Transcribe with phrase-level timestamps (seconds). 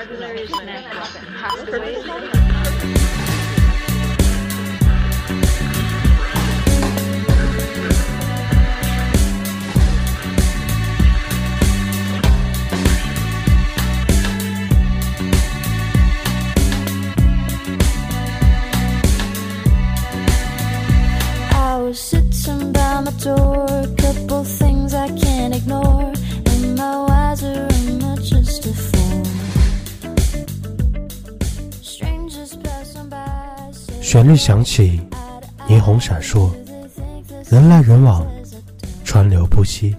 [0.00, 0.84] vocabulary is when that
[1.36, 2.99] happens.
[34.10, 35.00] 旋律响起，
[35.68, 36.50] 霓虹闪烁，
[37.48, 38.26] 人来人往，
[39.04, 39.94] 川流不息。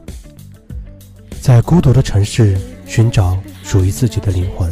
[1.40, 4.70] 在孤独的城市寻找属于自己的灵魂。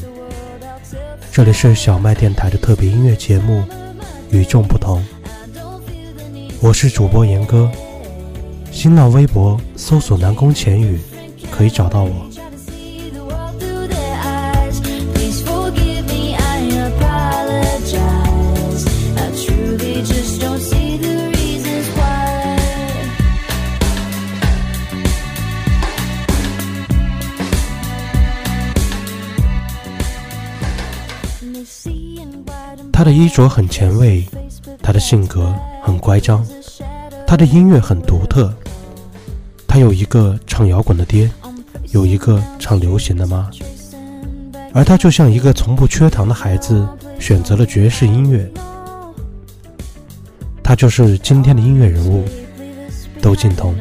[1.32, 3.62] 这里是小麦电台的特别音乐节目
[4.30, 5.02] 《与众不同》，
[6.60, 7.72] 我是主播严哥。
[8.74, 11.00] 新浪微博搜索“南宫浅语”，
[11.50, 12.30] 可以找到我。
[33.00, 34.28] 他的衣着很前卫，
[34.84, 36.46] 他的性格很乖张，
[37.26, 38.54] 他的音乐很独特。
[39.66, 41.32] 他有一个唱摇滚的爹，
[41.92, 43.50] 有一个唱流行的妈，
[44.74, 46.86] 而他就像一个从不缺糖的孩子，
[47.22, 48.46] 选择了爵士音乐。
[50.62, 52.26] 他就是今天的音乐人物
[53.22, 53.74] 窦靖童。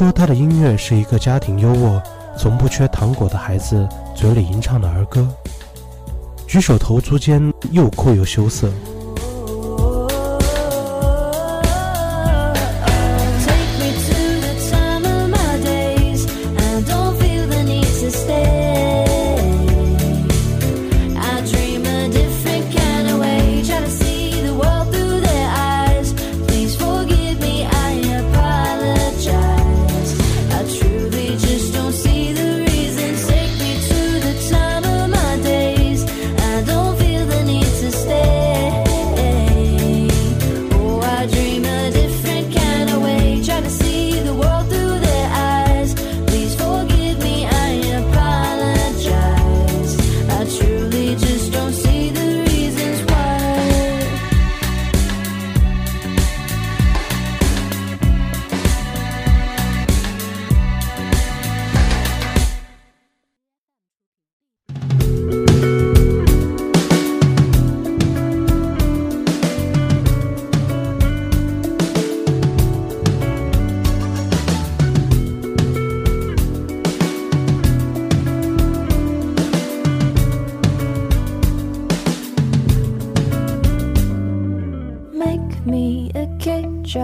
[0.00, 2.02] 说他的音乐是一个家庭优渥、
[2.34, 5.28] 从不缺糖果的孩子嘴里吟唱的儿歌，
[6.46, 8.72] 举手投足间又酷又羞涩。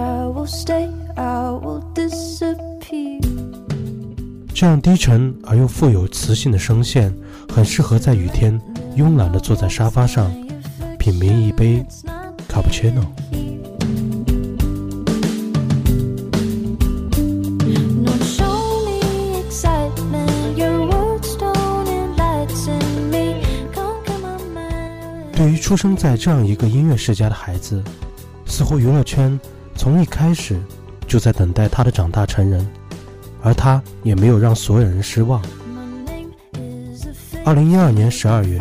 [0.07, 3.21] i will stay i will disappear.
[4.55, 7.13] 这样低沉而又富有磁性的声线
[7.53, 8.59] 很适合在雨天
[8.97, 10.31] 慵懒的坐在沙发上
[10.99, 11.85] 品茗一杯
[12.49, 13.05] 卡布奇诺
[25.33, 27.83] 对于出生在这样一个音乐世家的孩子
[28.47, 29.39] 似乎娱乐圈
[29.77, 30.61] 从一开始
[31.07, 32.67] 就在等待他的长大成人，
[33.43, 35.41] 而他也没有让所有人失望。
[37.45, 38.61] 二零一二年十二月，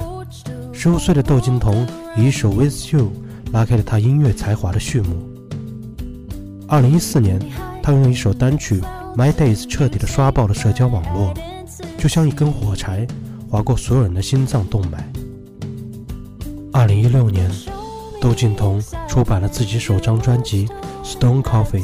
[0.71, 3.11] 十五岁的窦靖童以一首《With You》
[3.51, 5.15] 拉开了他音乐才华的序幕。
[6.67, 7.39] 二零一四年，
[7.81, 8.79] 他用一首单曲
[9.15, 11.33] 《My Days》彻底的刷爆了社交网络，
[11.97, 13.07] 就像一根火柴
[13.49, 15.11] 划过所有人的心脏动脉。
[16.71, 17.49] 二零一六年，
[18.25, 20.67] 窦靖童出版了自己首张专辑
[21.05, 21.83] 《Stone Coffee》。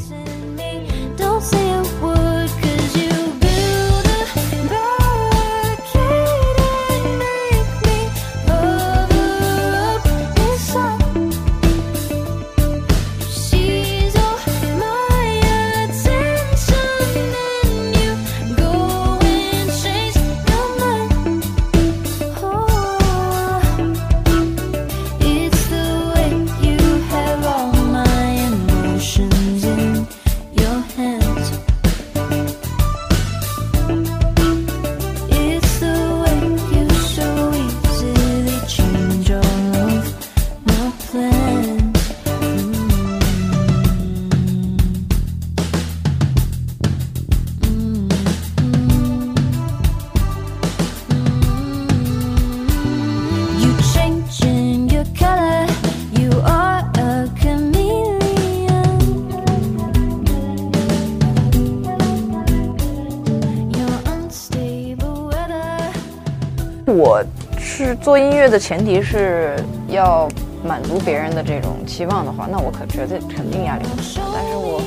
[68.02, 69.54] 做音乐的前提是
[69.86, 70.28] 要
[70.64, 74.02] 满足别人的这种期望的话，那我可绝对肯定压力很大。
[74.34, 74.82] 但是我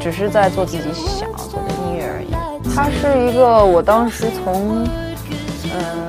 [0.00, 2.32] 只是在做自己想要做的音乐而已。
[2.74, 4.86] 它是一个我当时从
[5.64, 6.08] 嗯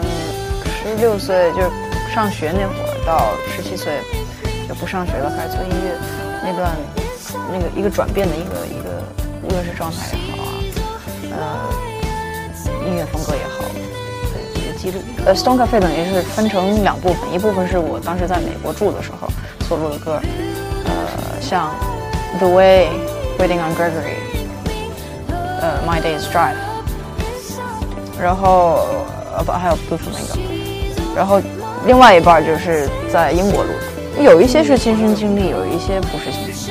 [0.63, 1.69] 十六岁就是
[2.13, 3.99] 上学那会儿到十七岁
[4.69, 5.97] 就不上学了，开始做音乐
[6.41, 6.71] 那段
[7.51, 9.03] 那个一个转变的一个一个，
[9.43, 10.43] 无论是状态也好
[11.35, 11.67] 啊，
[12.65, 13.65] 呃，音乐风格也好。
[14.81, 19.27] 记录，呃，Stone Cafe 等于是分成两部分，一部分是我当时在美国住的时候
[19.67, 20.19] 所录的歌，
[20.85, 21.69] 呃，像
[22.39, 22.89] The Way、
[23.37, 24.17] Waiting on Gregory、
[25.61, 26.55] 呃 My Day is Drive，
[28.19, 28.87] 然后
[29.37, 30.39] 呃不还有 Blue Flamingo，
[31.15, 31.39] 然后
[31.85, 33.69] 另外一半就是在英国录
[34.17, 36.70] 的，有一些是亲身经历，有一些不是亲身经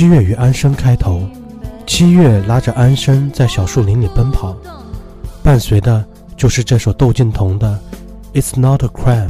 [0.00, 1.28] 七月与安生》开头，
[1.86, 4.56] 七月拉着安生在小树林里奔跑，
[5.42, 6.02] 伴随的
[6.38, 7.78] 就是这首窦靖童的
[8.40, 9.28] 《It's Not a Crime》。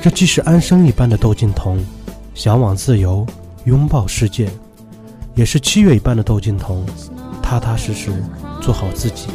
[0.00, 1.84] 这既是安生一般的窦靖童，
[2.32, 3.26] 向往自由，
[3.64, 4.48] 拥抱世界，
[5.34, 6.86] 也是七月一般的窦靖童，
[7.42, 8.12] 踏踏实实
[8.60, 9.26] 做好自己。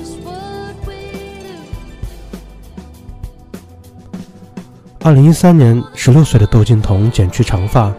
[5.09, 7.91] 二零一三年，十六岁的窦靖童剪去长发，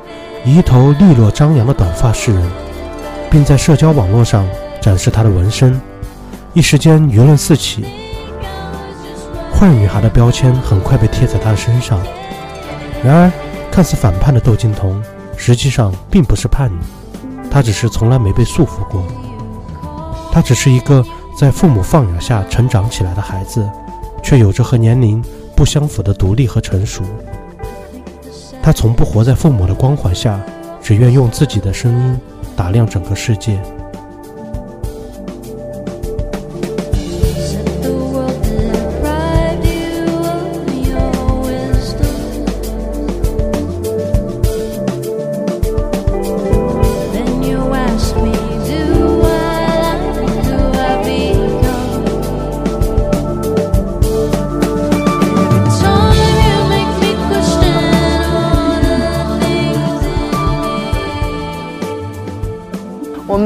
[0.45, 2.51] 以一头利落张扬的短发示人，
[3.29, 4.47] 并在社交网络上
[4.81, 5.81] 展示他的纹身，
[6.53, 7.85] 一时间舆论四起。
[9.53, 11.99] 坏女孩的标签很快被贴在他的身上。
[13.03, 13.33] 然而，
[13.73, 15.03] 看似反叛的窦靖童，
[15.37, 16.79] 实际上并不是叛逆，
[17.51, 19.05] 他只是从来没被束缚过。
[20.31, 21.05] 他只是一个
[21.37, 23.69] 在父母放养下成长起来的孩子，
[24.23, 25.21] 却有着和年龄
[25.61, 27.03] 不相符的独立和成熟。
[28.63, 30.41] 他从不活在父母的光环下，
[30.81, 32.19] 只愿用自己的声音
[32.57, 33.61] 打量整个世界。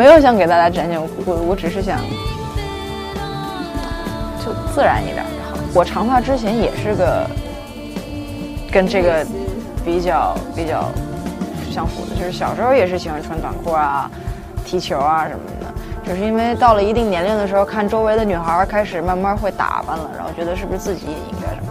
[0.04, 1.98] 没有想给大家展现我我我只是想
[4.44, 5.58] 就自然一点就好。
[5.72, 7.26] 我长发之前也是个
[8.70, 9.26] 跟这个
[9.82, 10.90] 比较比较
[11.70, 14.10] 相符的，就是小时候也是喜欢穿短裤啊、
[14.62, 15.72] 踢球啊什么的。
[16.04, 21.63] 只是因为到了一定年龄的时候，看周围的女孩开始慢慢会打扮了，然后觉得是不是自己也应该这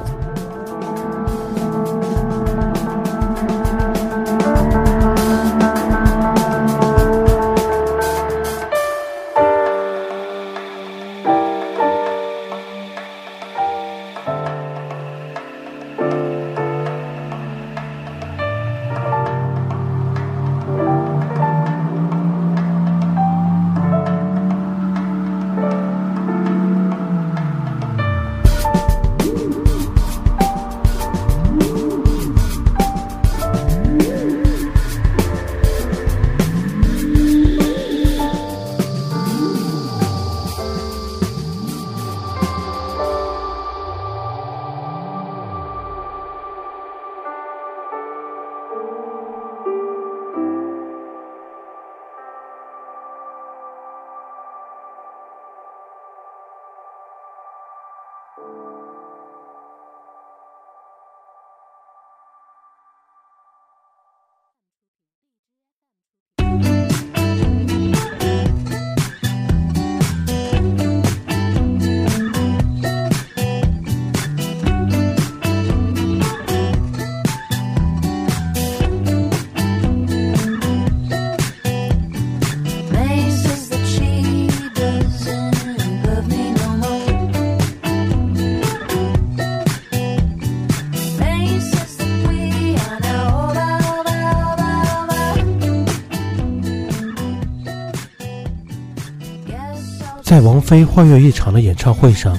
[100.34, 102.36] 在王菲欢悦一场的演唱会上，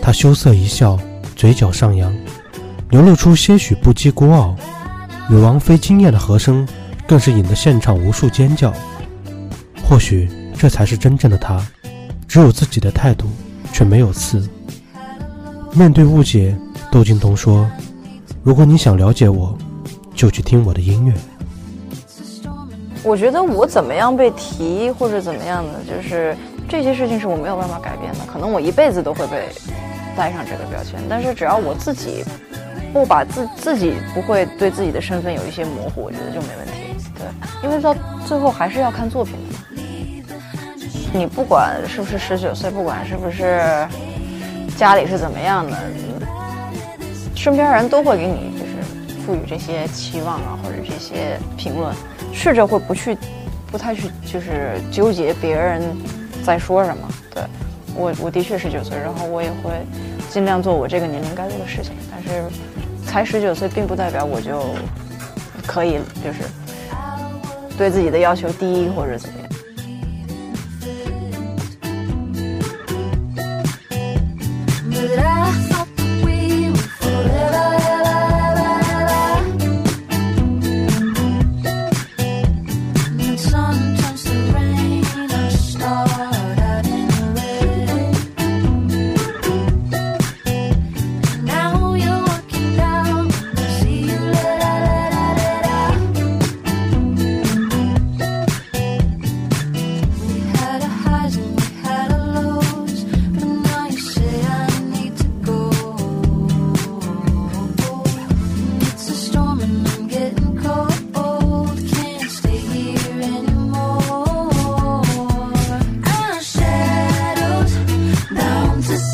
[0.00, 0.96] 她羞涩一笑，
[1.34, 2.14] 嘴角上扬，
[2.90, 4.54] 流露出些许不羁孤傲。
[5.28, 6.64] 与王菲惊艳的和声，
[7.04, 8.72] 更是引得现场无数尖叫。
[9.82, 11.60] 或许这才是真正的她，
[12.28, 13.26] 只有自己的态度，
[13.72, 14.48] 却没有刺。
[15.72, 16.56] 面对误解，
[16.92, 17.68] 窦靖童说
[18.44, 19.58] ：“如果你想了解我，
[20.14, 21.12] 就去听我的音乐。”
[23.02, 26.36] 我觉得我怎么样被提或者怎么样的，就是
[26.72, 29.46] 这些事情是我没有办法改变的，可能我一辈子都会被
[30.16, 30.98] 带上这个标签。
[31.06, 32.24] 但是只要我自己
[32.94, 36.72] 不把自自己不会对自己的身份有一些模糊，我觉得就没问题。
[37.14, 37.26] 对，
[37.62, 37.94] 因为到
[38.26, 39.82] 最后还是要看作品的。
[41.12, 43.86] 你不管是不是十九岁，不管是不是
[44.74, 45.76] 家里是怎么样的，
[47.36, 51.94] 身边人都会给你就是赋予这些期望啊，或者这些评论。
[52.32, 53.14] 试着会不去，
[53.70, 55.82] 不太去，就是纠结别人
[56.44, 57.08] 在说什么。
[57.34, 57.42] 对
[57.94, 59.70] 我我的确十九岁然后我也会
[60.30, 61.92] 尽量做我这个年龄该做的事情。
[62.10, 62.44] 但是
[63.06, 64.74] 才十九岁并不代表我就
[65.66, 66.40] 可以就是
[67.76, 69.42] 对自己的要求低或者怎么样。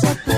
[0.01, 0.28] set